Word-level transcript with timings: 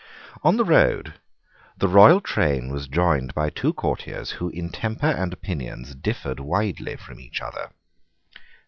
On 0.41 0.57
the 0.57 0.65
road 0.65 1.13
the 1.77 1.87
royal 1.87 2.21
train 2.21 2.69
was 2.73 2.87
joined 2.87 3.35
by 3.35 3.51
two 3.51 3.71
courtiers 3.71 4.31
who 4.31 4.49
in 4.49 4.71
temper 4.71 5.05
and 5.05 5.31
opinions 5.31 5.93
differed 5.93 6.39
widely 6.39 6.95
from 6.95 7.19
each 7.19 7.39
other. 7.39 7.69